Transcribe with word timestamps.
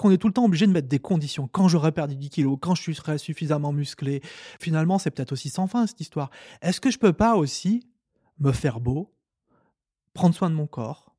qu'on 0.00 0.10
est 0.10 0.16
tout 0.16 0.28
le 0.28 0.32
temps 0.32 0.46
obligé 0.46 0.66
de 0.66 0.72
mettre 0.72 0.88
des 0.88 0.98
conditions 0.98 1.46
Quand 1.46 1.68
j'aurai 1.68 1.92
perdu 1.92 2.16
10 2.16 2.30
kilos, 2.30 2.58
quand 2.60 2.74
je 2.74 2.90
serai 2.92 3.18
suffisamment 3.18 3.70
musclé, 3.70 4.22
finalement, 4.58 4.98
c'est 4.98 5.10
peut-être 5.10 5.32
aussi 5.32 5.50
sans 5.50 5.66
fin 5.66 5.86
cette 5.86 6.00
histoire. 6.00 6.30
Est-ce 6.62 6.80
que 6.80 6.90
je 6.90 6.98
peux 6.98 7.12
pas 7.12 7.36
aussi 7.36 7.86
me 8.38 8.50
faire 8.50 8.80
beau, 8.80 9.12
prendre 10.14 10.34
soin 10.34 10.48
de 10.48 10.54
mon 10.54 10.66
corps, 10.66 11.14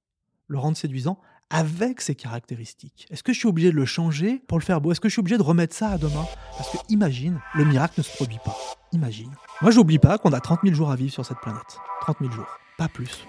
le 0.48 0.58
rendre 0.58 0.76
séduisant 0.76 1.20
avec 1.52 2.02
ses 2.02 2.16
caractéristiques? 2.16 3.06
Est-ce 3.12 3.22
que 3.22 3.34
je 3.34 3.38
suis 3.38 3.48
obligé 3.48 3.70
de 3.70 3.76
le 3.76 3.86
changer 3.86 4.42
pour 4.48 4.58
le 4.58 4.64
faire 4.64 4.82
beau? 4.82 4.92
Est-ce 4.92 5.00
que 5.00 5.10
je 5.10 5.14
suis 5.14 5.20
obligé 5.20 5.38
de 5.38 5.44
remettre 5.44 5.76
ça 5.76 5.90
à 5.90 5.98
demain? 6.00 6.26
Parce 6.58 6.72
que 6.72 6.78
imagine, 6.90 7.40
le 7.54 7.66
miracle 7.66 7.94
ne 8.00 8.04
se 8.04 8.16
produit 8.16 8.40
pas. 8.44 8.58
Imagine. 8.94 9.32
Moi, 9.62 9.70
j'oublie 9.70 10.00
pas 10.00 10.18
qu'on 10.18 10.34
a 10.34 10.40
30 10.40 10.62
000 10.64 10.74
jours 10.74 10.90
à 10.90 10.96
vivre 10.96 11.14
sur 11.14 11.24
cette 11.24 11.40
planète. 11.40 11.78
30 12.02 12.18
000 12.20 12.32
jours, 12.32 12.58
pas 12.80 12.88
plus. 12.88 13.28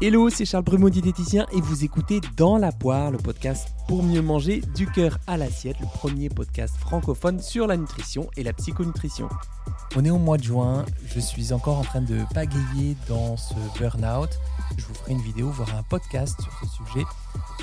Hello, 0.00 0.30
c'est 0.30 0.44
Charles 0.44 0.62
Brumeau, 0.62 0.90
diététicien, 0.90 1.44
et 1.50 1.60
vous 1.60 1.82
écoutez 1.82 2.20
Dans 2.36 2.56
la 2.56 2.70
poire, 2.70 3.10
le 3.10 3.18
podcast 3.18 3.70
pour 3.88 4.04
mieux 4.04 4.22
manger 4.22 4.62
du 4.76 4.86
cœur 4.86 5.18
à 5.26 5.36
l'assiette, 5.36 5.80
le 5.80 5.86
premier 5.86 6.28
podcast 6.28 6.76
francophone 6.76 7.40
sur 7.40 7.66
la 7.66 7.76
nutrition 7.76 8.30
et 8.36 8.44
la 8.44 8.52
psychonutrition. 8.52 9.28
On 9.96 10.04
est 10.04 10.10
au 10.10 10.18
mois 10.18 10.38
de 10.38 10.44
juin, 10.44 10.86
je 11.04 11.18
suis 11.18 11.52
encore 11.52 11.78
en 11.78 11.82
train 11.82 12.00
de 12.00 12.20
pagayer 12.32 12.96
dans 13.08 13.36
ce 13.36 13.54
burn-out. 13.76 14.30
Je 14.76 14.84
vous 14.84 14.94
ferai 14.94 15.12
une 15.12 15.20
vidéo, 15.22 15.50
voire 15.50 15.74
un 15.74 15.82
podcast 15.82 16.40
sur 16.40 16.52
ce 16.60 16.76
sujet, 16.76 17.04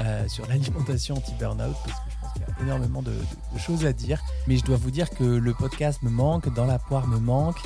euh, 0.02 0.28
sur 0.28 0.46
l'alimentation 0.48 1.16
anti-burn-out, 1.16 1.74
parce 1.86 2.00
que 2.00 2.12
je 2.12 2.16
pense 2.20 2.34
qu'il 2.34 2.42
y 2.42 2.60
a 2.60 2.64
énormément 2.64 3.02
de, 3.02 3.14
de 3.14 3.60
choses 3.60 3.86
à 3.86 3.94
dire. 3.94 4.22
Mais 4.48 4.58
je 4.58 4.66
dois 4.66 4.76
vous 4.76 4.92
dire 4.92 5.10
que 5.10 5.24
le 5.24 5.54
podcast 5.54 6.04
me 6.04 6.10
manque, 6.10 6.54
Dans 6.54 6.66
la 6.66 6.80
poire 6.80 7.08
me 7.08 7.18
manque. 7.18 7.62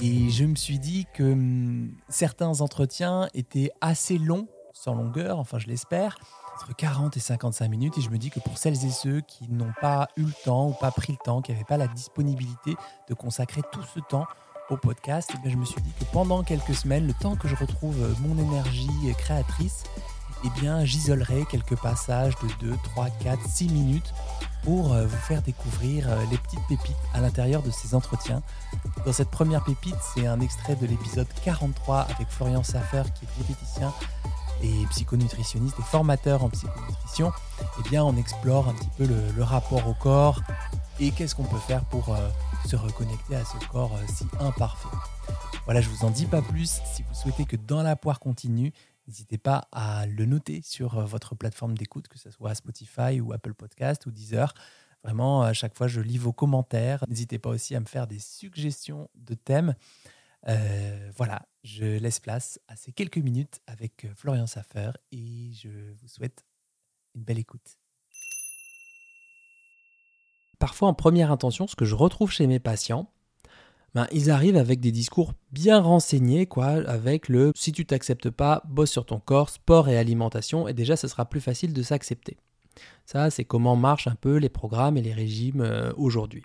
Et 0.00 0.28
je 0.28 0.44
me 0.44 0.54
suis 0.54 0.78
dit 0.78 1.06
que 1.14 1.32
hum, 1.32 1.96
certains 2.08 2.60
entretiens 2.60 3.28
étaient 3.34 3.70
assez 3.80 4.18
longs, 4.18 4.46
sans 4.72 4.94
longueur, 4.94 5.38
enfin 5.38 5.58
je 5.58 5.66
l'espère, 5.66 6.18
entre 6.54 6.74
40 6.76 7.16
et 7.16 7.20
55 7.20 7.68
minutes. 7.68 7.98
Et 7.98 8.02
je 8.02 8.10
me 8.10 8.18
dis 8.18 8.30
que 8.30 8.40
pour 8.40 8.58
celles 8.58 8.84
et 8.84 8.90
ceux 8.90 9.20
qui 9.22 9.50
n'ont 9.50 9.72
pas 9.80 10.08
eu 10.16 10.22
le 10.22 10.44
temps 10.44 10.68
ou 10.68 10.72
pas 10.72 10.90
pris 10.90 11.12
le 11.12 11.18
temps, 11.24 11.40
qui 11.40 11.52
n'avaient 11.52 11.64
pas 11.64 11.78
la 11.78 11.88
disponibilité 11.88 12.74
de 13.08 13.14
consacrer 13.14 13.62
tout 13.72 13.82
ce 13.94 14.00
temps 14.00 14.26
au 14.68 14.76
podcast, 14.76 15.30
et 15.30 15.34
eh 15.38 15.42
bien 15.42 15.52
je 15.52 15.56
me 15.56 15.64
suis 15.64 15.80
dit 15.80 15.92
que 15.98 16.04
pendant 16.12 16.42
quelques 16.42 16.74
semaines, 16.74 17.06
le 17.06 17.14
temps 17.14 17.36
que 17.36 17.46
je 17.46 17.54
retrouve 17.54 17.96
mon 18.20 18.36
énergie 18.36 19.14
créatrice, 19.16 19.84
eh 20.46 20.60
bien 20.60 20.84
j'isolerai 20.84 21.44
quelques 21.50 21.76
passages 21.76 22.34
de 22.42 22.68
2, 22.68 22.76
3, 22.94 23.08
4, 23.22 23.40
6 23.48 23.68
minutes 23.68 24.14
pour 24.62 24.92
euh, 24.92 25.06
vous 25.06 25.16
faire 25.18 25.42
découvrir 25.42 26.08
euh, 26.08 26.16
les 26.30 26.38
petites 26.38 26.66
pépites 26.68 26.96
à 27.14 27.20
l'intérieur 27.20 27.62
de 27.62 27.70
ces 27.70 27.94
entretiens. 27.94 28.42
Dans 29.04 29.12
cette 29.12 29.30
première 29.30 29.62
pépite, 29.62 29.96
c'est 30.14 30.26
un 30.26 30.40
extrait 30.40 30.74
de 30.74 30.86
l'épisode 30.86 31.28
43 31.44 32.00
avec 32.00 32.28
Florian 32.28 32.62
Saffer, 32.62 33.02
qui 33.14 33.24
est 33.24 33.44
diététicien 33.44 33.92
et 34.62 34.86
psychonutritionniste 34.90 35.76
et 35.78 35.82
formateur 35.82 36.42
en 36.42 36.48
psychonutrition. 36.48 37.30
Eh 37.78 37.88
bien, 37.88 38.04
on 38.04 38.16
explore 38.16 38.68
un 38.68 38.74
petit 38.74 38.90
peu 38.98 39.06
le, 39.06 39.42
rapport 39.42 39.86
au 39.86 39.94
corps 39.94 40.40
et 40.98 41.12
qu'est-ce 41.12 41.34
qu'on 41.34 41.44
peut 41.44 41.58
faire 41.58 41.84
pour 41.84 42.14
euh, 42.14 42.28
se 42.66 42.74
reconnecter 42.74 43.36
à 43.36 43.44
ce 43.44 43.64
corps 43.68 43.92
si 44.08 44.26
imparfait. 44.40 44.88
Voilà, 45.66 45.80
je 45.80 45.88
vous 45.90 46.04
en 46.04 46.10
dis 46.10 46.26
pas 46.26 46.42
plus. 46.42 46.80
Si 46.92 47.02
vous 47.02 47.14
souhaitez 47.14 47.44
que 47.44 47.56
Dans 47.56 47.82
la 47.82 47.96
poire 47.96 48.18
continue, 48.18 48.72
N'hésitez 49.06 49.38
pas 49.38 49.68
à 49.72 50.06
le 50.06 50.24
noter 50.24 50.62
sur 50.62 50.98
euh, 50.98 51.04
votre 51.04 51.34
plateforme 51.34 51.76
d'écoute, 51.78 52.08
que 52.08 52.18
ce 52.18 52.30
soit 52.30 52.54
Spotify 52.54 53.20
ou 53.20 53.32
Apple 53.32 53.54
Podcast 53.54 54.06
ou 54.06 54.10
Deezer. 54.10 54.52
Vraiment, 55.04 55.42
à 55.42 55.52
chaque 55.52 55.76
fois, 55.76 55.86
je 55.86 56.00
lis 56.00 56.18
vos 56.18 56.32
commentaires. 56.32 57.04
N'hésitez 57.08 57.38
pas 57.38 57.50
aussi 57.50 57.76
à 57.76 57.80
me 57.80 57.86
faire 57.86 58.08
des 58.08 58.18
suggestions 58.18 59.08
de 59.14 59.34
thèmes. 59.34 59.74
Euh, 60.48 61.10
voilà, 61.16 61.46
je 61.64 61.84
laisse 61.84 62.20
place 62.20 62.60
à 62.68 62.76
ces 62.76 62.92
quelques 62.92 63.18
minutes 63.18 63.60
avec 63.66 64.04
euh, 64.04 64.14
Florian 64.14 64.46
Saffer 64.46 64.90
et 65.12 65.52
je 65.52 65.68
vous 66.00 66.08
souhaite 66.08 66.44
une 67.14 67.22
belle 67.22 67.38
écoute. 67.38 67.78
Parfois, 70.58 70.88
en 70.88 70.94
première 70.94 71.30
intention, 71.30 71.66
ce 71.66 71.76
que 71.76 71.84
je 71.84 71.94
retrouve 71.94 72.30
chez 72.32 72.46
mes 72.46 72.60
patients, 72.60 73.12
ben, 73.96 74.06
ils 74.12 74.30
arrivent 74.30 74.58
avec 74.58 74.80
des 74.80 74.92
discours 74.92 75.32
bien 75.52 75.80
renseignés, 75.80 76.44
quoi, 76.44 76.66
avec 76.66 77.30
le 77.30 77.52
si 77.54 77.72
tu 77.72 77.86
t'acceptes 77.86 78.28
pas, 78.28 78.62
bosse 78.68 78.90
sur 78.90 79.06
ton 79.06 79.18
corps, 79.18 79.48
sport 79.48 79.88
et 79.88 79.96
alimentation, 79.96 80.68
et 80.68 80.74
déjà 80.74 80.96
ce 80.96 81.08
sera 81.08 81.24
plus 81.24 81.40
facile 81.40 81.72
de 81.72 81.82
s'accepter. 81.82 82.36
Ça, 83.06 83.30
c'est 83.30 83.46
comment 83.46 83.74
marchent 83.74 84.06
un 84.06 84.14
peu 84.14 84.36
les 84.36 84.50
programmes 84.50 84.98
et 84.98 85.00
les 85.00 85.14
régimes 85.14 85.62
euh, 85.62 85.94
aujourd'hui. 85.96 86.42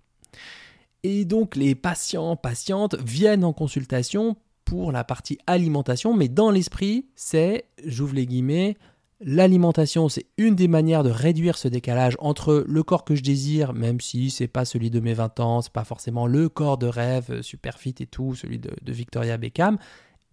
Et 1.03 1.25
donc 1.25 1.57
les 1.57 1.75
patients, 1.75 2.37
patientes 2.37 2.95
viennent 2.95 3.43
en 3.43 3.51
consultation 3.51 4.37
pour 4.63 4.93
la 4.93 5.03
partie 5.03 5.37
alimentation, 5.45 6.15
mais 6.15 6.29
dans 6.29 6.51
l'esprit, 6.51 7.07
c'est, 7.15 7.65
j'ouvre 7.85 8.15
les 8.15 8.27
guillemets, 8.27 8.77
L'alimentation, 9.23 10.09
c'est 10.09 10.25
une 10.37 10.55
des 10.55 10.67
manières 10.67 11.03
de 11.03 11.11
réduire 11.11 11.55
ce 11.55 11.67
décalage 11.67 12.17
entre 12.19 12.65
le 12.67 12.83
corps 12.83 13.05
que 13.05 13.13
je 13.13 13.21
désire, 13.21 13.73
même 13.73 14.01
si 14.01 14.31
c'est 14.31 14.47
pas 14.47 14.65
celui 14.65 14.89
de 14.89 14.99
mes 14.99 15.13
20 15.13 15.39
ans, 15.39 15.61
c'est 15.61 15.71
pas 15.71 15.83
forcément 15.83 16.25
le 16.25 16.49
corps 16.49 16.79
de 16.79 16.87
rêve, 16.87 17.27
euh, 17.29 17.41
super 17.43 17.77
fit 17.77 17.93
et 17.99 18.07
tout, 18.07 18.33
celui 18.33 18.57
de, 18.57 18.71
Victoria 18.87 19.37
Beckham, 19.37 19.77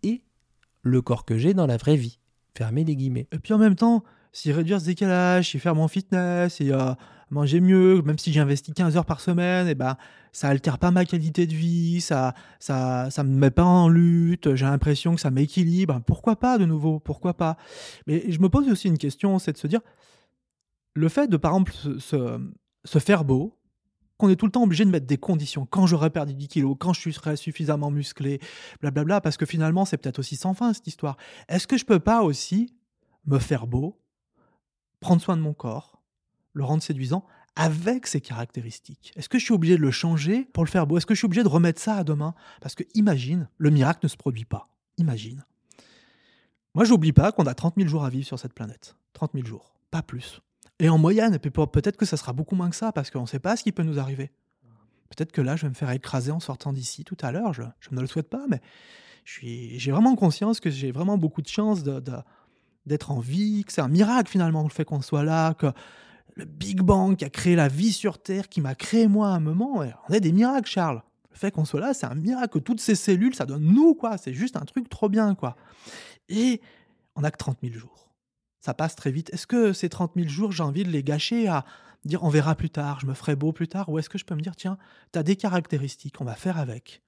et 0.02 0.22
le 0.82 1.02
corps 1.02 1.26
que 1.26 1.36
j'ai 1.36 1.52
dans 1.52 1.66
la 1.66 1.76
vraie 1.76 1.96
vie. 1.96 2.18
Fermez 2.56 2.82
les 2.84 2.96
guillemets. 2.96 3.26
Et 3.30 3.38
puis 3.38 3.52
en 3.52 3.58
même 3.58 3.76
temps, 3.76 4.04
si 4.32 4.52
réduire 4.52 4.80
ce 4.80 4.86
décalage, 4.86 5.50
si 5.50 5.58
faire 5.58 5.74
mon 5.74 5.88
fitness, 5.88 6.62
et 6.62 6.72
euh, 6.72 6.94
manger 7.30 7.60
mieux, 7.60 8.02
même 8.02 8.18
si 8.18 8.32
j'investis 8.32 8.74
15 8.74 8.96
heures 8.96 9.04
par 9.04 9.20
semaine, 9.20 9.68
et 9.68 9.74
ben 9.74 9.96
ça 10.32 10.48
altère 10.48 10.78
pas 10.78 10.90
ma 10.90 11.04
qualité 11.04 11.46
de 11.46 11.54
vie, 11.54 12.00
ça 12.00 12.34
ça 12.58 13.10
ça 13.10 13.24
me 13.24 13.34
met 13.34 13.50
pas 13.50 13.64
en 13.64 13.88
lutte, 13.88 14.54
j'ai 14.54 14.64
l'impression 14.64 15.14
que 15.14 15.20
ça 15.20 15.30
m'équilibre. 15.30 16.00
Pourquoi 16.06 16.36
pas 16.36 16.58
de 16.58 16.64
nouveau? 16.64 17.00
Pourquoi 17.00 17.34
pas? 17.34 17.56
Mais 18.06 18.24
je 18.30 18.40
me 18.40 18.48
pose 18.48 18.68
aussi 18.68 18.88
une 18.88 18.98
question, 18.98 19.38
c'est 19.38 19.52
de 19.52 19.58
se 19.58 19.66
dire 19.66 19.80
le 20.94 21.08
fait 21.08 21.28
de 21.28 21.36
par 21.36 21.52
exemple 21.52 21.72
se, 21.72 22.40
se, 22.84 22.98
faire 22.98 23.24
beau, 23.24 23.56
qu'on 24.16 24.28
est 24.28 24.36
tout 24.36 24.46
le 24.46 24.52
temps 24.52 24.64
obligé 24.64 24.84
de 24.84 24.90
mettre 24.90 25.06
des 25.06 25.16
conditions. 25.16 25.64
Quand 25.64 25.86
j'aurai 25.86 26.10
perdu 26.10 26.34
10 26.34 26.48
kilos, 26.48 26.76
quand 26.78 26.92
je 26.92 27.10
serai 27.10 27.36
suffisamment 27.36 27.90
musclé, 27.90 28.40
blablabla, 28.80 29.20
parce 29.20 29.36
que 29.36 29.46
finalement, 29.46 29.84
c'est 29.84 29.96
peut-être 29.96 30.18
aussi 30.18 30.34
sans 30.34 30.54
fin 30.54 30.72
cette 30.72 30.88
histoire. 30.88 31.16
Est-ce 31.48 31.68
que 31.68 31.76
je 31.76 31.84
peux 31.84 32.00
pas 32.00 32.22
aussi 32.22 32.74
me 33.26 33.38
faire 33.38 33.68
beau, 33.68 34.00
prendre 35.00 35.22
soin 35.22 35.36
de 35.36 35.42
mon 35.42 35.54
corps, 35.54 35.97
le 36.58 36.64
rendre 36.64 36.82
séduisant 36.82 37.24
avec 37.56 38.06
ses 38.06 38.20
caractéristiques 38.20 39.12
Est-ce 39.16 39.28
que 39.28 39.38
je 39.38 39.44
suis 39.44 39.54
obligé 39.54 39.76
de 39.76 39.82
le 39.82 39.90
changer 39.90 40.44
pour 40.52 40.64
le 40.64 40.68
faire 40.68 40.86
beau? 40.86 40.98
Est-ce 40.98 41.06
que 41.06 41.14
je 41.14 41.18
suis 41.18 41.26
obligé 41.26 41.42
de 41.42 41.48
remettre 41.48 41.80
ça 41.80 41.96
à 41.96 42.04
demain? 42.04 42.34
Parce 42.60 42.74
que 42.74 42.84
imagine, 42.94 43.48
le 43.56 43.70
miracle 43.70 44.00
ne 44.02 44.08
se 44.08 44.16
produit 44.16 44.44
pas. 44.44 44.68
Imagine. 44.96 45.44
Moi, 46.74 46.84
j'oublie 46.84 47.12
pas 47.12 47.32
qu'on 47.32 47.46
a 47.46 47.54
30 47.54 47.74
000 47.76 47.88
jours 47.88 48.04
à 48.04 48.10
vivre 48.10 48.26
sur 48.26 48.38
cette 48.38 48.52
planète. 48.52 48.96
30 49.14 49.32
000 49.34 49.46
jours, 49.46 49.72
pas 49.90 50.02
plus. 50.02 50.40
Et 50.78 50.88
en 50.88 50.98
moyenne, 50.98 51.38
peut-être 51.38 51.96
que 51.96 52.06
ça 52.06 52.16
sera 52.16 52.32
beaucoup 52.32 52.54
moins 52.54 52.70
que 52.70 52.76
ça, 52.76 52.92
parce 52.92 53.10
qu'on 53.10 53.22
ne 53.22 53.26
sait 53.26 53.40
pas 53.40 53.56
ce 53.56 53.64
qui 53.64 53.72
peut 53.72 53.82
nous 53.82 53.98
arriver. 53.98 54.30
Peut-être 55.08 55.32
que 55.32 55.40
là, 55.40 55.56
je 55.56 55.62
vais 55.62 55.70
me 55.70 55.74
faire 55.74 55.90
écraser 55.90 56.30
en 56.30 56.40
sortant 56.40 56.72
d'ici 56.72 57.04
tout 57.04 57.16
à 57.20 57.32
l'heure. 57.32 57.52
Je, 57.54 57.62
ne 57.90 58.00
le 58.00 58.06
souhaite 58.06 58.28
pas, 58.28 58.44
mais 58.48 58.60
j'ai 59.24 59.90
vraiment 59.90 60.14
conscience 60.14 60.60
que 60.60 60.70
j'ai 60.70 60.92
vraiment 60.92 61.18
beaucoup 61.18 61.42
de 61.42 61.48
chance 61.48 61.82
d'être 61.82 63.10
en 63.10 63.18
vie, 63.18 63.64
que 63.64 63.72
c'est 63.72 63.80
un 63.80 63.88
miracle 63.88 64.30
finalement 64.30 64.62
le 64.62 64.68
fait 64.68 64.84
qu'on 64.84 65.02
soit 65.02 65.24
là, 65.24 65.54
que 65.54 65.72
le 66.38 66.44
Big 66.44 66.80
Bang 66.80 67.16
qui 67.16 67.24
a 67.24 67.30
créé 67.30 67.56
la 67.56 67.68
vie 67.68 67.92
sur 67.92 68.22
Terre, 68.22 68.48
qui 68.48 68.60
m'a 68.60 68.76
créé 68.76 69.08
moi 69.08 69.28
à 69.28 69.32
un 69.32 69.40
moment. 69.40 69.82
On 70.08 70.12
est 70.12 70.20
des 70.20 70.32
miracles, 70.32 70.70
Charles. 70.70 71.02
Le 71.32 71.36
fait 71.36 71.50
qu'on 71.50 71.64
soit 71.64 71.80
là, 71.80 71.92
c'est 71.94 72.06
un 72.06 72.14
miracle. 72.14 72.60
Toutes 72.60 72.80
ces 72.80 72.94
cellules, 72.94 73.34
ça 73.34 73.44
donne 73.44 73.64
nous, 73.64 73.94
quoi. 73.94 74.16
C'est 74.18 74.32
juste 74.32 74.56
un 74.56 74.64
truc 74.64 74.88
trop 74.88 75.08
bien, 75.08 75.34
quoi. 75.34 75.56
Et 76.28 76.60
on 77.16 77.22
n'a 77.22 77.32
que 77.32 77.36
30 77.36 77.58
000 77.62 77.74
jours. 77.74 78.12
Ça 78.60 78.72
passe 78.72 78.94
très 78.94 79.10
vite. 79.10 79.30
Est-ce 79.34 79.48
que 79.48 79.72
ces 79.72 79.88
30 79.88 80.12
000 80.14 80.28
jours, 80.28 80.52
j'ai 80.52 80.62
envie 80.62 80.84
de 80.84 80.90
les 80.90 81.02
gâcher 81.02 81.48
à 81.48 81.64
dire 82.04 82.22
on 82.22 82.28
verra 82.28 82.54
plus 82.54 82.70
tard, 82.70 83.00
je 83.00 83.06
me 83.06 83.14
ferai 83.14 83.34
beau 83.34 83.52
plus 83.52 83.66
tard 83.66 83.88
Ou 83.88 83.98
est-ce 83.98 84.08
que 84.08 84.18
je 84.18 84.24
peux 84.24 84.36
me 84.36 84.40
dire, 84.40 84.54
tiens, 84.54 84.78
tu 85.12 85.18
as 85.18 85.24
des 85.24 85.34
caractéristiques, 85.34 86.20
on 86.20 86.24
va 86.24 86.36
faire 86.36 86.58
avec. 86.58 87.02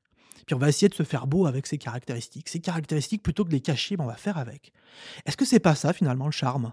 Puis 0.47 0.55
on 0.55 0.59
va 0.59 0.69
essayer 0.69 0.89
de 0.89 0.95
se 0.95 1.05
faire 1.05 1.29
beau 1.29 1.47
avec 1.47 1.69
ces 1.69 1.79
caractéristiques. 1.79 2.49
Ces 2.49 2.61
caractéristiques, 2.61 3.23
plutôt 3.23 3.45
que 3.45 3.51
de 3.51 3.55
les 3.55 3.61
cacher, 3.61 3.97
ben, 3.97 4.05
on 4.05 4.09
va 4.09 4.17
faire 4.17 4.39
avec. 4.39 4.73
Est-ce 5.25 5.37
que 5.37 5.45
c'est 5.45 5.61
pas 5.61 5.77
ça, 5.77 5.93
finalement, 5.93 6.27
le 6.27 6.33
charme? 6.33 6.73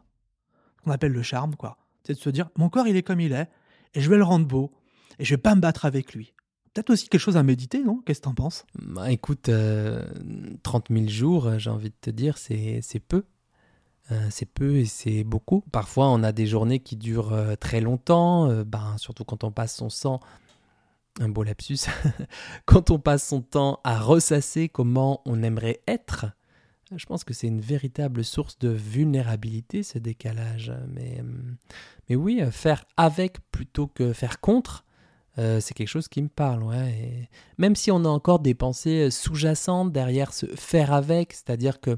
Qu'on 0.83 0.91
appelle 0.91 1.11
le 1.11 1.21
charme, 1.21 1.55
quoi 1.55 1.77
c'est 2.07 2.13
de 2.13 2.19
se 2.19 2.29
dire 2.29 2.49
mon 2.57 2.69
corps 2.69 2.87
il 2.87 2.95
est 2.95 3.03
comme 3.03 3.19
il 3.19 3.33
est 3.33 3.49
et 3.93 4.01
je 4.01 4.09
vais 4.09 4.17
le 4.17 4.23
rendre 4.23 4.47
beau 4.47 4.71
et 5.19 5.25
je 5.25 5.33
vais 5.33 5.41
pas 5.41 5.55
me 5.55 5.61
battre 5.61 5.85
avec 5.85 6.13
lui. 6.13 6.33
Peut-être 6.73 6.91
aussi 6.91 7.09
quelque 7.09 7.21
chose 7.21 7.37
à 7.37 7.43
méditer, 7.43 7.83
non? 7.83 8.01
Qu'est-ce 8.05 8.19
que 8.19 8.25
t'en 8.25 8.33
penses? 8.33 8.65
Bah, 8.75 9.11
Écoute, 9.11 9.43
30 9.43 9.49
euh, 9.49 10.05
000 10.63 11.07
jours, 11.07 11.47
euh, 11.47 11.57
j'ai 11.57 11.71
envie 11.71 11.89
de 11.89 11.95
te 11.99 12.11
dire, 12.11 12.37
c'est 12.37 12.81
peu. 13.07 13.25
Euh, 14.11 14.27
c'est 14.29 14.45
peu 14.45 14.77
et 14.77 14.85
c'est 14.85 15.23
beaucoup. 15.23 15.63
Parfois, 15.71 16.07
on 16.09 16.23
a 16.23 16.31
des 16.31 16.45
journées 16.45 16.79
qui 16.79 16.95
durent 16.95 17.35
très 17.59 17.81
longtemps, 17.81 18.63
ben, 18.63 18.95
surtout 18.97 19.25
quand 19.25 19.43
on 19.43 19.51
passe 19.51 19.75
son 19.75 19.89
sang, 19.89 20.19
un 21.19 21.29
beau 21.29 21.43
lapsus, 21.43 21.87
quand 22.65 22.91
on 22.91 22.99
passe 22.99 23.27
son 23.27 23.41
temps 23.41 23.79
à 23.83 23.99
ressasser 23.99 24.69
comment 24.69 25.21
on 25.25 25.41
aimerait 25.41 25.81
être, 25.87 26.27
je 26.95 27.05
pense 27.05 27.23
que 27.23 27.33
c'est 27.33 27.47
une 27.47 27.61
véritable 27.61 28.23
source 28.23 28.57
de 28.59 28.69
vulnérabilité, 28.69 29.83
ce 29.83 29.99
décalage. 29.99 30.73
Mais, 30.89 31.21
mais 32.09 32.15
oui, 32.15 32.41
faire 32.51 32.85
avec 32.95 33.39
plutôt 33.51 33.87
que 33.87 34.13
faire 34.13 34.39
contre, 34.39 34.85
euh, 35.39 35.59
c'est 35.59 35.73
quelque 35.73 35.87
chose 35.87 36.07
qui 36.07 36.21
me 36.21 36.29
parle. 36.29 36.63
Ouais. 36.63 37.29
même 37.57 37.75
si 37.75 37.91
on 37.91 38.03
a 38.05 38.07
encore 38.07 38.39
des 38.39 38.55
pensées 38.55 39.11
sous-jacentes 39.11 39.91
derrière 39.91 40.33
ce 40.33 40.45
faire 40.55 40.93
avec, 40.93 41.33
c'est-à-dire 41.33 41.79
que 41.79 41.97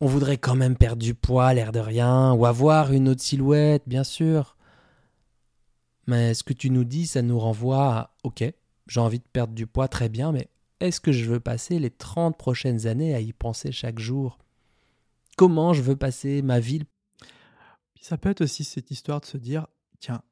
On 0.00 0.06
voudrait 0.06 0.38
quand 0.38 0.56
même 0.56 0.76
perdre 0.76 1.02
du 1.02 1.14
poids, 1.14 1.54
l'air 1.54 1.72
de 1.72 1.78
rien, 1.80 2.32
ou 2.32 2.46
avoir 2.46 2.92
une 2.92 3.08
autre 3.08 3.22
silhouette, 3.22 3.84
bien 3.86 4.04
sûr. 4.04 4.56
Mais 6.06 6.34
ce 6.34 6.42
que 6.42 6.52
tu 6.52 6.70
nous 6.70 6.84
dis, 6.84 7.06
ça 7.06 7.22
nous 7.22 7.38
renvoie 7.38 7.94
à 7.94 8.10
OK, 8.24 8.44
j'ai 8.86 9.00
envie 9.00 9.18
de 9.20 9.24
perdre 9.32 9.54
du 9.54 9.66
poids, 9.66 9.88
très 9.88 10.08
bien, 10.08 10.32
mais 10.32 10.48
est-ce 10.80 11.00
que 11.00 11.12
je 11.12 11.24
veux 11.24 11.40
passer 11.40 11.78
les 11.78 11.90
30 11.90 12.36
prochaines 12.36 12.86
années 12.86 13.14
à 13.14 13.20
y 13.20 13.32
penser 13.32 13.72
chaque 13.72 13.98
jour? 13.98 14.38
Comment 15.36 15.72
je 15.72 15.82
veux 15.82 15.96
passer 15.96 16.42
ma 16.42 16.60
vie 16.60 16.84
Ça 18.00 18.18
peut 18.18 18.30
être 18.30 18.42
aussi 18.42 18.64
cette 18.64 18.90
histoire 18.90 19.20
de 19.20 19.26
se 19.26 19.36
dire 19.36 19.66
tiens, 20.00 20.22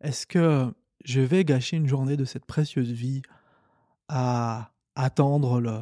est-ce 0.00 0.26
que 0.26 0.72
je 1.04 1.20
vais 1.20 1.44
gâcher 1.44 1.76
une 1.76 1.86
journée 1.86 2.16
de 2.16 2.24
cette 2.24 2.44
précieuse 2.44 2.90
vie 2.90 3.22
à 4.08 4.72
attendre 4.94 5.60
le, 5.60 5.80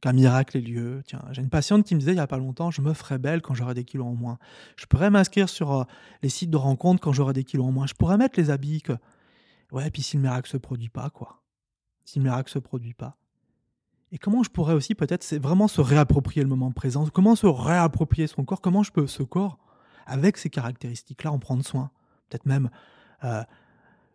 qu'un 0.00 0.12
miracle 0.12 0.58
ait 0.58 0.60
lieu? 0.60 1.02
Tiens, 1.06 1.24
j'ai 1.32 1.42
une 1.42 1.50
patiente 1.50 1.84
qui 1.84 1.94
me 1.94 2.00
disait 2.00 2.12
il 2.12 2.16
n'y 2.16 2.20
a 2.20 2.26
pas 2.26 2.38
longtemps, 2.38 2.70
je 2.70 2.82
me 2.82 2.92
ferai 2.92 3.18
belle 3.18 3.42
quand 3.42 3.54
j'aurai 3.54 3.74
des 3.74 3.84
kilos 3.84 4.06
en 4.06 4.14
moins. 4.14 4.38
Je 4.76 4.86
pourrais 4.86 5.10
m'inscrire 5.10 5.48
sur 5.48 5.72
euh, 5.72 5.84
les 6.22 6.28
sites 6.28 6.50
de 6.50 6.56
rencontres 6.56 7.00
quand 7.00 7.12
j'aurai 7.12 7.32
des 7.32 7.44
kilos 7.44 7.66
en 7.66 7.72
moins. 7.72 7.86
Je 7.86 7.94
pourrais 7.94 8.16
mettre 8.16 8.38
les 8.38 8.50
habits 8.50 8.82
que... 8.82 8.92
Ouais, 9.72 9.90
puis 9.90 10.02
si 10.02 10.16
le 10.16 10.22
miracle 10.22 10.48
se 10.48 10.56
produit 10.56 10.90
pas, 10.90 11.10
quoi. 11.10 11.42
Si 12.04 12.20
le 12.20 12.24
miracle 12.24 12.50
se 12.52 12.60
produit 12.60 12.94
pas. 12.94 13.16
Et 14.12 14.18
comment 14.18 14.42
je 14.42 14.50
pourrais 14.50 14.74
aussi 14.74 14.94
peut-être, 14.94 15.22
c'est 15.22 15.38
vraiment 15.38 15.68
se 15.68 15.80
réapproprier 15.80 16.42
le 16.42 16.48
moment 16.48 16.70
présent. 16.70 17.06
Comment 17.12 17.34
se 17.34 17.46
réapproprier 17.46 18.26
son 18.26 18.44
corps? 18.44 18.60
Comment 18.60 18.82
je 18.82 18.92
peux, 18.92 19.06
ce 19.06 19.22
corps, 19.22 19.58
avec 20.06 20.36
ces 20.36 20.50
caractéristiques-là, 20.50 21.32
en 21.32 21.38
prendre 21.38 21.64
soin? 21.64 21.90
Peut-être 22.28 22.46
même 22.46 22.70
euh, 23.24 23.42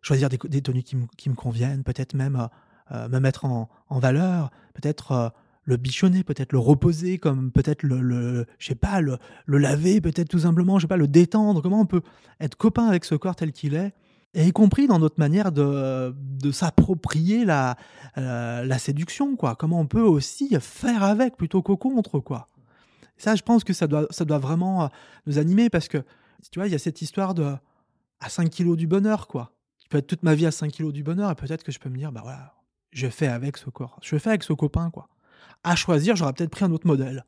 choisir 0.02 0.30
des, 0.30 0.62
tenues 0.62 0.84
qui, 0.84 1.30
me 1.30 1.36
conviennent, 1.36 1.84
peut-être 1.84 2.14
même 2.14 2.48
euh, 2.92 3.10
me 3.10 3.20
mettre 3.20 3.46
en, 3.46 3.70
valeur, 3.90 4.52
peut-être 4.74 5.34
le 5.66 5.78
bichonner, 5.78 6.24
peut-être 6.24 6.54
le 6.54 6.60
reposer, 6.60 7.18
comme 7.18 7.52
peut-être 7.52 7.84
le, 7.84 8.02
le 8.02 8.46
je 8.60 8.68
sais 8.68 8.76
pas, 8.76 9.02
le, 9.02 9.18
le 9.46 9.58
laver, 9.58 10.02
peut-être 10.02 10.30
tout 10.30 10.40
simplement, 10.40 10.80
je 10.80 10.84
sais 10.84 10.88
pas, 10.88 10.98
le 10.98 11.08
détendre. 11.08 11.62
Comment 11.62 11.82
on 11.82 11.86
peut 11.86 12.02
être 12.40 12.56
copain 12.56 12.88
avec 12.88 13.06
ce 13.06 13.16
corps 13.16 13.36
tel 13.36 13.52
qu'il 13.52 13.76
est, 13.76 13.94
et 14.34 14.48
y 14.48 14.52
compris 14.52 14.88
dans 14.88 15.00
notre 15.00 15.20
manière 15.20 15.52
de, 15.52 16.16
de 16.18 16.52
s'approprier 16.52 17.46
la, 17.46 17.76
euh, 18.18 18.64
la 18.64 18.80
séduction, 18.80 19.36
quoi. 19.36 19.56
Comment 19.56 19.80
on 19.80 19.88
peut 19.88 20.02
aussi 20.02 20.56
faire 20.60 21.04
avec 21.04 21.36
plutôt 21.36 21.62
qu'au 21.62 21.78
contre, 21.78 22.20
quoi. 22.20 22.48
Ça, 23.18 23.36
je 23.36 23.44
pense 23.44 23.64
que 23.64 23.74
ça 23.74 23.88
doit, 23.88 24.08
vraiment 24.40 24.84
euh, 24.84 24.88
nous 25.28 25.38
animer 25.38 25.70
parce 25.70 25.88
que, 25.88 26.00
tu 26.52 26.60
vois, 26.60 26.68
il 26.68 26.72
y 26.72 26.76
a 26.76 26.80
cette 26.80 27.02
histoire 27.02 27.34
de 27.34 27.56
à 28.20 28.30
5 28.30 28.50
kilos 28.50 28.78
du 28.78 28.88
bonheur, 28.88 29.28
quoi. 29.28 29.54
Je 29.84 29.90
peux 29.90 29.98
être 29.98 30.08
toute 30.08 30.24
ma 30.24 30.36
vie 30.36 30.46
à 30.46 30.52
5 30.52 30.72
kilos 30.72 30.94
du 30.94 31.04
bonheur 31.04 31.30
et 31.32 31.36
peut-être 31.36 31.64
que 31.64 31.72
je 31.72 31.80
peux 31.80 31.90
me 31.90 31.98
dire, 31.98 32.12
bah 32.12 32.22
voilà, 32.24 32.54
je 32.92 33.08
fais 33.08 33.28
avec 33.28 33.58
ce 33.58 33.70
corps, 33.70 34.00
je 34.02 34.18
fais 34.18 34.30
avec 34.30 34.44
ce 34.44 34.54
copain, 34.54 34.90
quoi 34.92 35.10
à 35.64 35.76
choisir, 35.76 36.16
j'aurais 36.16 36.34
peut-être 36.34 36.50
pris 36.50 36.66
un 36.66 36.72
autre 36.72 36.88
modèle. 36.88 37.26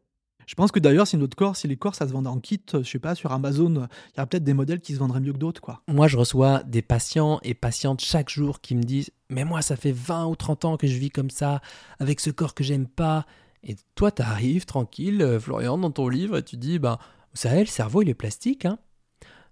Je 0.48 0.56
pense 0.56 0.72
que 0.72 0.80
d'ailleurs, 0.80 1.08
si 1.08 1.18
notre 1.18 1.36
corps, 1.36 1.56
si 1.56 1.68
les 1.68 1.78
corps, 1.78 1.96
ça 1.96 2.08
se 2.08 2.14
vendait 2.14 2.30
en 2.30 2.40
kit, 2.40 2.62
je 2.72 2.84
sais 2.84 3.00
pas, 3.00 3.16
sur 3.16 3.32
Amazon, 3.32 3.88
il 4.14 4.18
y 4.18 4.20
a 4.20 4.26
peut-être 4.26 4.44
des 4.44 4.54
modèles 4.54 4.82
qui 4.82 4.94
se 4.94 5.00
vendraient 5.00 5.20
mieux 5.20 5.34
que 5.34 5.38
d'autres, 5.38 5.62
quoi. 5.62 5.82
Moi, 5.88 6.08
je 6.08 6.18
reçois 6.18 6.64
des 6.64 6.82
patients 6.82 7.40
et 7.44 7.54
patientes 7.54 8.02
chaque 8.02 8.30
jour 8.30 8.62
qui 8.62 8.76
me 8.76 8.84
disent 8.84 9.12
Mais 9.30 9.46
moi, 9.46 9.62
ça 9.62 9.76
fait 9.76 9.92
20 9.92 10.28
ou 10.28 10.36
30 10.36 10.66
ans 10.66 10.78
que 10.78 10.88
je 10.88 10.98
vis 10.98 11.10
comme 11.10 11.30
ça, 11.30 11.62
avec 12.00 12.20
ce 12.20 12.30
corps 12.30 12.54
que 12.54 12.64
j'aime 12.64 12.88
pas. 12.88 13.26
Et 13.64 13.76
toi, 13.96 14.12
tu 14.12 14.22
arrives 14.22 14.66
tranquille, 14.66 15.22
euh, 15.22 15.40
Florian, 15.40 15.78
dans 15.78 15.92
ton 15.92 16.10
livre, 16.10 16.38
et 16.38 16.44
tu 16.44 16.58
dis 16.58 16.80
Ben, 16.80 16.98
vous 17.34 17.40
savez, 17.40 17.62
le 17.62 17.66
cerveau, 17.66 18.02
il 18.02 18.10
est 18.10 18.14
plastique, 18.14 18.66
hein 18.66 18.78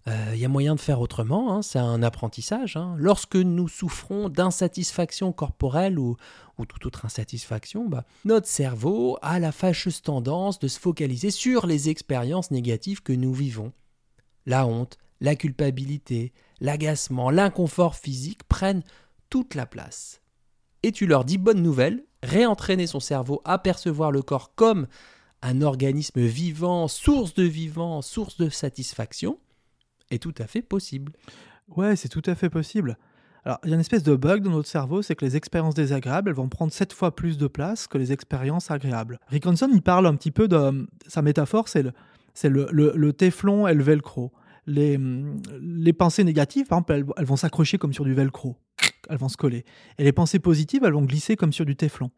il 0.08 0.14
euh, 0.14 0.36
y 0.36 0.46
a 0.46 0.50
moyen 0.50 0.74
de 0.74 0.80
faire 0.80 1.00
autrement, 1.00 1.54
hein, 1.54 1.62
c'est 1.62 1.78
un 1.80 2.02
apprentissage. 2.02 2.76
Hein. 2.76 2.96
Lorsque 2.98 3.36
nous 3.36 3.68
souffrons 3.68 4.30
d'insatisfaction 4.30 5.32
corporelle 5.32 6.00
ou, 6.00 6.18
toute 6.68 6.86
autre 6.86 7.06
insatisfaction, 7.06 7.88
bah, 7.88 8.06
notre 8.24 8.48
cerveau 8.48 9.18
a 9.24 9.40
la 9.40 9.52
fâcheuse 9.52 10.02
tendance 10.02 10.60
de 10.60 10.68
se 10.68 10.80
focaliser 10.80 11.32
sur 11.32 11.66
les 11.66 11.90
expériences 11.90 12.52
négatives 12.52 13.02
que 13.02 13.14
nous 13.14 13.34
vivons. 13.34 13.74
La 14.46 14.68
honte, 14.68 14.98
la 15.22 15.36
culpabilité, 15.36 16.34
l'agacement, 16.60 17.32
l'inconfort 17.32 17.96
physique 17.96 18.44
prennent 18.44 18.84
toute 19.30 19.56
la 19.56 19.66
place. 19.66 20.22
Et 20.84 20.92
tu 20.92 21.08
leur 21.08 21.26
dis 21.26 21.38
bonne 21.38 21.62
nouvelle, 21.62 22.04
réentraîner 22.22 22.88
son 22.88 23.00
cerveau 23.00 23.42
à 23.46 23.58
percevoir 23.60 24.12
le 24.12 24.22
corps 24.22 24.54
comme 24.56 24.88
un 25.42 25.62
organisme 25.62 26.22
vivant, 26.22 26.88
source 26.88 27.34
de 27.34 27.44
vivant, 27.44 28.02
source 28.02 28.38
de 28.38 28.50
satisfaction, 28.50 29.40
est 30.12 30.20
tout 30.20 30.36
à 30.38 30.48
fait 30.48 30.62
possible. 30.62 31.12
Ouais, 31.76 31.96
c'est 31.96 32.10
tout 32.10 32.22
à 32.26 32.36
fait 32.36 32.50
possible. 32.50 32.98
Alors, 33.44 33.60
il 33.64 33.70
y 33.70 33.74
a 33.74 33.76
une 33.76 33.82
espèce 33.82 34.04
de 34.04 34.16
bug 34.16 34.44
dans 34.44 34.52
notre 34.52 34.70
cerveau, 34.70 35.02
c'est 35.02 35.16
que 35.16 35.26
les 35.26 35.36
expériences 35.36 35.74
désagréables, 35.74 36.30
elles 36.30 36.36
vont 36.36 36.50
prendre 36.50 36.72
sept 36.72 36.94
fois 36.94 37.16
plus 37.16 37.38
de 37.38 37.48
place 37.48 37.88
que 37.88 37.98
les 37.98 38.12
expériences 38.12 38.70
agréables. 38.70 39.20
Rick 39.30 39.46
il 39.46 39.82
parle 39.82 40.06
un 40.06 40.16
petit 40.16 40.32
peu 40.32 40.48
de... 40.48 40.88
Sa 41.08 41.24
métaphore, 41.24 41.68
c'est 41.68 41.82
le, 41.82 41.92
c'est 42.34 42.50
le, 42.50 42.68
le, 42.72 43.14
téflon 43.14 43.68
et 43.68 43.74
le 43.74 43.84
velcro. 43.84 44.32
Les, 44.68 45.00
les 45.60 45.94
pensées 45.94 46.24
négatives, 46.24 46.68
par 46.68 46.80
exemple, 46.80 47.14
elles, 47.18 47.26
vont 47.26 47.36
s'accrocher 47.36 47.80
comme 47.80 47.94
sur 47.94 48.06
du 48.06 48.14
velcro. 48.14 48.58
Elles 49.10 49.18
vont 49.18 49.30
se 49.30 49.38
coller. 49.38 49.66
Et 49.98 50.04
les 50.04 50.12
pensées 50.12 50.40
positives, 50.40 50.84
elles 50.84 50.94
vont 50.94 51.06
glisser 51.06 51.36
comme 51.36 51.52
sur 51.52 51.66
du 51.66 51.76
téflon. 51.76 52.12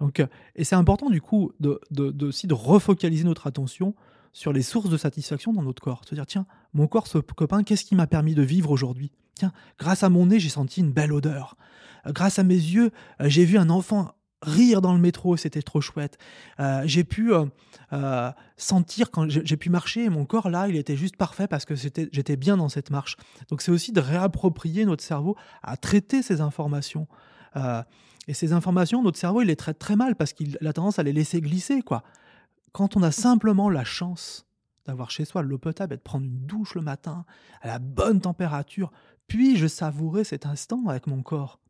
Donc, 0.00 0.24
et 0.56 0.64
c'est 0.64 0.76
important, 0.76 1.08
du 1.08 1.20
coup, 1.20 1.52
de, 1.60 1.80
de, 1.92 2.26
aussi 2.26 2.48
de 2.48 2.54
refocaliser 2.54 3.24
notre 3.24 3.46
attention 3.46 3.94
sur 4.32 4.52
les 4.52 4.62
sources 4.62 4.90
de 4.90 4.96
satisfaction 4.96 5.52
dans 5.52 5.62
notre 5.62 5.82
corps. 5.82 6.02
Se 6.08 6.14
dire, 6.14 6.26
tiens, 6.26 6.46
mon 6.74 6.86
corps, 6.86 7.06
ce 7.06 7.18
copain, 7.18 7.62
qu'est-ce 7.62 7.84
qui 7.84 7.94
m'a 7.94 8.06
permis 8.06 8.34
de 8.34 8.42
vivre 8.42 8.70
aujourd'hui? 8.70 9.10
Tiens, 9.34 9.52
grâce 9.78 10.02
à 10.02 10.08
mon 10.08 10.26
nez, 10.26 10.40
j'ai 10.40 10.48
senti 10.48 10.80
une 10.80 10.92
belle 10.92 11.12
odeur. 11.12 11.56
Euh, 12.06 12.12
grâce 12.12 12.38
à 12.38 12.42
mes 12.42 12.54
yeux, 12.54 12.90
euh, 13.20 13.28
j'ai 13.28 13.44
vu 13.44 13.58
un 13.58 13.70
enfant 13.70 14.12
rire 14.42 14.80
dans 14.80 14.94
le 14.94 15.00
métro, 15.00 15.36
c'était 15.36 15.62
trop 15.62 15.80
chouette. 15.80 16.16
Euh, 16.60 16.82
j'ai 16.84 17.02
pu 17.02 17.32
sentir 18.56 19.10
quand 19.10 19.28
j'ai 19.28 19.56
pu 19.56 19.68
marcher 19.68 20.04
et 20.04 20.08
mon 20.10 20.26
corps 20.26 20.48
là, 20.48 20.68
il 20.68 20.76
était 20.76 20.96
juste 20.96 21.16
parfait 21.16 21.48
parce 21.48 21.64
que 21.64 21.74
j'étais 21.74 22.36
bien 22.36 22.56
dans 22.56 22.68
cette 22.68 22.90
marche. 22.90 23.16
Donc 23.48 23.62
c'est 23.62 23.72
aussi 23.72 23.90
de 23.90 24.00
réapproprier 24.00 24.84
notre 24.84 25.02
cerveau 25.02 25.36
à 25.64 25.76
traiter 25.76 26.22
ces 26.22 26.40
informations. 26.40 27.08
et 28.28 28.32
ces 28.34 28.52
informations, 28.52 29.02
notre 29.02 29.18
cerveau, 29.18 29.42
il 29.42 29.46
les 29.46 29.56
traite 29.56 29.80
très 29.80 29.96
mal 29.96 30.14
parce 30.14 30.32
qu'il 30.32 30.56
a 30.64 30.72
tendance 30.72 31.00
à 31.00 31.02
les 31.02 31.12
laisser 31.12 31.40
glisser, 31.40 31.82
quoi 31.82 32.04
quand 32.72 32.96
on 32.96 33.02
a 33.02 33.12
simplement 33.12 33.70
la 33.70 33.84
chance 33.84 34.46
d'avoir 34.86 35.10
chez 35.10 35.24
soi 35.24 35.42
l'eau 35.42 35.58
potable 35.58 35.94
et 35.94 35.96
de 35.96 36.02
prendre 36.02 36.24
une 36.24 36.46
douche 36.46 36.74
le 36.74 36.80
matin 36.80 37.24
à 37.60 37.68
la 37.68 37.78
bonne 37.78 38.20
température, 38.20 38.90
puis-je 39.26 39.66
savourer 39.66 40.24
cet 40.24 40.46
instant 40.46 40.86
avec 40.88 41.06
mon 41.06 41.22
corps? 41.22 41.60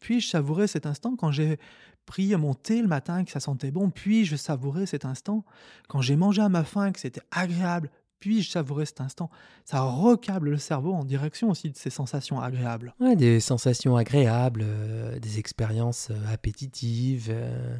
Puis-je 0.00 0.28
savourer 0.28 0.66
cet 0.66 0.84
instant 0.84 1.16
quand 1.16 1.30
j'ai 1.30 1.58
pris 2.04 2.34
mon 2.36 2.54
thé 2.54 2.82
le 2.82 2.88
matin 2.88 3.18
et 3.18 3.24
que 3.24 3.30
ça 3.30 3.40
sentait 3.40 3.70
bon? 3.70 3.90
Puis-je 3.90 4.36
savourer 4.36 4.86
cet 4.86 5.04
instant 5.04 5.44
quand 5.88 6.02
j'ai 6.02 6.16
mangé 6.16 6.42
à 6.42 6.48
ma 6.48 6.64
faim 6.64 6.86
et 6.86 6.92
que 6.92 7.00
c'était 7.00 7.22
agréable? 7.30 7.88
Puis-je 8.22 8.50
savourer 8.50 8.86
cet 8.86 9.00
instant? 9.00 9.30
Ça 9.64 9.80
recable 9.80 10.50
le 10.50 10.58
cerveau 10.58 10.92
en 10.92 11.04
direction 11.04 11.50
aussi 11.50 11.70
de 11.70 11.76
ces 11.76 11.90
sensations 11.90 12.40
agréables. 12.40 12.94
Ouais, 13.00 13.16
des 13.16 13.40
sensations 13.40 13.96
agréables, 13.96 14.62
euh, 14.64 15.18
des 15.18 15.38
expériences 15.40 16.08
euh, 16.10 16.32
appétitives. 16.32 17.28
Euh, 17.30 17.76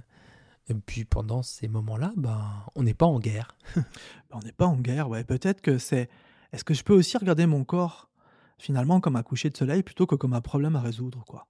et 0.69 0.75
puis 0.75 1.05
pendant 1.05 1.43
ces 1.43 1.69
moments-là, 1.69 2.13
ben, 2.17 2.65
on 2.75 2.83
n'est 2.83 2.95
pas 2.95 3.07
en 3.07 3.19
guerre. 3.19 3.57
Ben, 4.31 4.39
on 4.39 4.47
n'est 4.47 4.53
pas 4.53 4.67
en 4.67 4.77
guerre, 4.77 5.11
ouais. 5.11 5.25
Peut-être 5.25 5.61
que 5.61 5.77
c'est. 5.77 6.09
Est-ce 6.53 6.65
que 6.65 6.73
je 6.73 6.83
peux 6.83 6.95
aussi 6.95 7.19
regarder 7.19 7.45
mon 7.45 7.65
corps 7.65 8.09
finalement 8.57 9.01
comme 9.01 9.17
un 9.17 9.23
coucher 9.23 9.51
de 9.51 9.57
soleil 9.57 9.83
plutôt 9.83 10.07
que 10.07 10.15
comme 10.15 10.33
un 10.33 10.41
problème 10.41 10.75
à 10.75 10.81
résoudre, 10.81 11.25
quoi? 11.27 11.49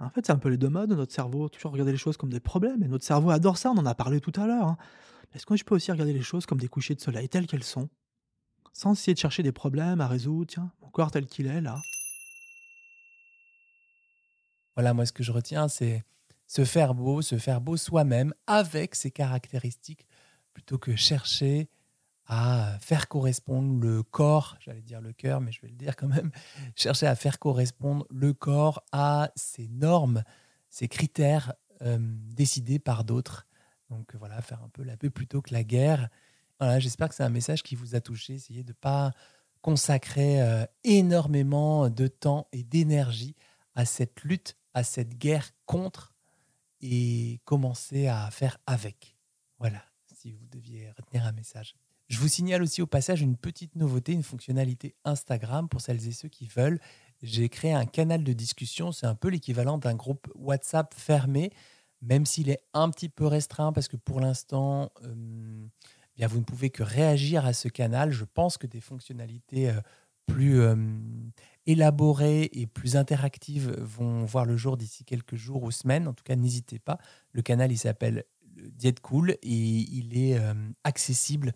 En 0.00 0.10
fait, 0.10 0.26
c'est 0.26 0.32
un 0.32 0.38
peu 0.38 0.48
les 0.48 0.56
deux 0.56 0.68
modes 0.68 0.90
de 0.90 0.94
notre 0.94 1.12
cerveau. 1.12 1.48
Toujours 1.48 1.72
regarder 1.72 1.92
les 1.92 1.98
choses 1.98 2.16
comme 2.16 2.30
des 2.30 2.40
problèmes. 2.40 2.82
Et 2.82 2.88
notre 2.88 3.04
cerveau 3.04 3.30
adore 3.30 3.58
ça, 3.58 3.70
on 3.70 3.78
en 3.78 3.86
a 3.86 3.94
parlé 3.94 4.20
tout 4.20 4.32
à 4.36 4.46
l'heure. 4.46 4.66
Hein. 4.66 4.76
Est-ce 5.34 5.46
que 5.46 5.56
je 5.56 5.64
peux 5.64 5.74
aussi 5.74 5.92
regarder 5.92 6.12
les 6.12 6.22
choses 6.22 6.46
comme 6.46 6.58
des 6.58 6.68
couchers 6.68 6.94
de 6.94 7.00
soleil 7.00 7.28
telles 7.28 7.46
qu'elles 7.46 7.62
sont 7.62 7.88
Sans 8.72 8.92
essayer 8.92 9.14
de 9.14 9.18
chercher 9.18 9.42
des 9.42 9.52
problèmes 9.52 10.00
à 10.00 10.08
résoudre? 10.08 10.46
Tiens, 10.46 10.72
mon 10.82 10.88
corps 10.88 11.10
tel 11.10 11.26
qu'il 11.26 11.46
est, 11.46 11.60
là. 11.60 11.78
Voilà, 14.74 14.94
moi, 14.94 15.06
ce 15.06 15.12
que 15.12 15.22
je 15.22 15.32
retiens, 15.32 15.68
c'est 15.68 16.04
se 16.52 16.66
faire 16.66 16.92
beau, 16.92 17.22
se 17.22 17.38
faire 17.38 17.62
beau 17.62 17.78
soi-même 17.78 18.34
avec 18.46 18.94
ses 18.94 19.10
caractéristiques, 19.10 20.06
plutôt 20.52 20.76
que 20.76 20.94
chercher 20.96 21.70
à 22.26 22.76
faire 22.78 23.08
correspondre 23.08 23.80
le 23.80 24.02
corps, 24.02 24.58
j'allais 24.60 24.82
dire 24.82 25.00
le 25.00 25.14
cœur, 25.14 25.40
mais 25.40 25.50
je 25.50 25.62
vais 25.62 25.68
le 25.68 25.76
dire 25.76 25.96
quand 25.96 26.08
même, 26.08 26.30
chercher 26.76 27.06
à 27.06 27.14
faire 27.14 27.38
correspondre 27.38 28.06
le 28.10 28.34
corps 28.34 28.84
à 28.92 29.32
ces 29.34 29.66
normes, 29.68 30.24
ces 30.68 30.88
critères 30.88 31.54
euh, 31.80 31.96
décidés 31.98 32.78
par 32.78 33.04
d'autres. 33.04 33.46
Donc 33.88 34.14
voilà, 34.16 34.42
faire 34.42 34.62
un 34.62 34.68
peu 34.68 34.82
la 34.82 34.98
paix 34.98 35.08
plutôt 35.08 35.40
que 35.40 35.54
la 35.54 35.64
guerre. 35.64 36.10
Voilà, 36.60 36.78
j'espère 36.80 37.08
que 37.08 37.14
c'est 37.14 37.24
un 37.24 37.30
message 37.30 37.62
qui 37.62 37.76
vous 37.76 37.94
a 37.94 38.02
touché. 38.02 38.34
Essayez 38.34 38.62
de 38.62 38.72
ne 38.72 38.74
pas 38.74 39.12
consacrer 39.62 40.42
euh, 40.42 40.66
énormément 40.84 41.88
de 41.88 42.08
temps 42.08 42.46
et 42.52 42.62
d'énergie 42.62 43.36
à 43.74 43.86
cette 43.86 44.20
lutte, 44.22 44.58
à 44.74 44.84
cette 44.84 45.16
guerre 45.16 45.48
contre 45.64 46.11
et 46.82 47.40
commencer 47.44 48.08
à 48.08 48.30
faire 48.30 48.58
avec. 48.66 49.16
Voilà, 49.58 49.82
si 50.12 50.32
vous 50.32 50.46
deviez 50.46 50.90
retenir 50.90 51.24
un 51.24 51.32
message. 51.32 51.74
Je 52.08 52.18
vous 52.18 52.28
signale 52.28 52.62
aussi 52.62 52.82
au 52.82 52.86
passage 52.86 53.22
une 53.22 53.36
petite 53.36 53.74
nouveauté, 53.74 54.12
une 54.12 54.22
fonctionnalité 54.22 54.94
Instagram 55.04 55.68
pour 55.68 55.80
celles 55.80 56.06
et 56.06 56.12
ceux 56.12 56.28
qui 56.28 56.46
veulent. 56.46 56.80
J'ai 57.22 57.48
créé 57.48 57.72
un 57.72 57.86
canal 57.86 58.24
de 58.24 58.32
discussion, 58.32 58.92
c'est 58.92 59.06
un 59.06 59.14
peu 59.14 59.28
l'équivalent 59.28 59.78
d'un 59.78 59.94
groupe 59.94 60.28
WhatsApp 60.34 60.92
fermé, 60.92 61.52
même 62.02 62.26
s'il 62.26 62.50
est 62.50 62.60
un 62.74 62.90
petit 62.90 63.08
peu 63.08 63.26
restreint 63.26 63.72
parce 63.72 63.88
que 63.88 63.96
pour 63.96 64.20
l'instant, 64.20 64.90
euh, 65.04 65.64
bien 66.16 66.26
vous 66.26 66.40
ne 66.40 66.44
pouvez 66.44 66.70
que 66.70 66.82
réagir 66.82 67.46
à 67.46 67.52
ce 67.52 67.68
canal. 67.68 68.10
Je 68.10 68.24
pense 68.24 68.58
que 68.58 68.66
des 68.66 68.80
fonctionnalités 68.80 69.70
euh, 69.70 69.80
plus 70.26 70.60
euh, 70.60 70.76
élaborées 71.66 72.50
et 72.52 72.66
plus 72.66 72.96
interactives 72.96 73.70
vont 73.78 74.24
voir 74.24 74.44
le 74.44 74.56
jour 74.56 74.76
d'ici 74.76 75.04
quelques 75.04 75.36
jours 75.36 75.62
ou 75.62 75.70
semaines. 75.70 76.08
En 76.08 76.12
tout 76.12 76.24
cas, 76.24 76.36
n'hésitez 76.36 76.78
pas. 76.78 76.98
Le 77.32 77.42
canal, 77.42 77.72
il 77.72 77.78
s'appelle 77.78 78.24
Diet 78.42 79.00
Cool 79.00 79.30
et 79.30 79.38
il 79.42 80.16
est 80.16 80.38
euh, 80.38 80.54
accessible 80.84 81.52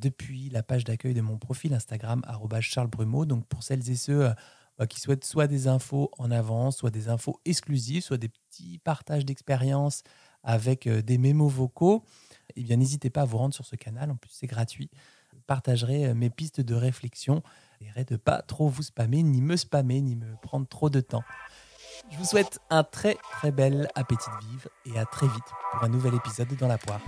depuis 0.00 0.48
la 0.50 0.62
page 0.62 0.84
d'accueil 0.84 1.12
de 1.12 1.20
mon 1.20 1.38
profil 1.38 1.74
Instagram 1.74 2.22
Charles 2.60 2.86
Brumeau. 2.86 3.24
Donc 3.26 3.48
pour 3.48 3.64
celles 3.64 3.90
et 3.90 3.96
ceux 3.96 4.30
qui 4.88 5.00
souhaitent 5.00 5.24
soit 5.24 5.48
des 5.48 5.66
infos 5.66 6.08
en 6.18 6.30
avance, 6.30 6.76
soit 6.76 6.92
des 6.92 7.08
infos 7.08 7.40
exclusives, 7.44 8.04
soit 8.04 8.16
des 8.16 8.28
petits 8.28 8.78
partages 8.78 9.24
d'expériences 9.24 10.04
avec 10.44 10.86
des 10.88 11.18
mémos 11.18 11.52
vocaux, 11.52 12.04
eh 12.54 12.62
bien 12.62 12.76
n'hésitez 12.76 13.10
pas 13.10 13.22
à 13.22 13.24
vous 13.24 13.38
rendre 13.38 13.54
sur 13.54 13.66
ce 13.66 13.74
canal. 13.74 14.12
En 14.12 14.14
plus, 14.14 14.30
c'est 14.30 14.46
gratuit. 14.46 14.88
Je 15.34 15.42
partagerai 15.46 16.14
mes 16.14 16.30
pistes 16.30 16.60
de 16.60 16.74
réflexion. 16.74 17.42
J'essaierai 17.80 18.04
de 18.04 18.16
pas 18.16 18.42
trop 18.42 18.68
vous 18.68 18.82
spammer, 18.82 19.22
ni 19.22 19.40
me 19.40 19.56
spammer, 19.56 20.00
ni 20.00 20.16
me 20.16 20.36
prendre 20.42 20.66
trop 20.66 20.90
de 20.90 21.00
temps. 21.00 21.24
Je 22.10 22.16
vous 22.16 22.24
souhaite 22.24 22.58
un 22.70 22.84
très 22.84 23.16
très 23.32 23.50
bel 23.50 23.88
appétit 23.94 24.30
de 24.40 24.46
vivre 24.46 24.68
et 24.86 24.98
à 24.98 25.04
très 25.04 25.26
vite 25.26 25.44
pour 25.72 25.82
un 25.82 25.88
nouvel 25.88 26.14
épisode 26.14 26.48
dans 26.56 26.68
la 26.68 26.78
poire. 26.78 27.00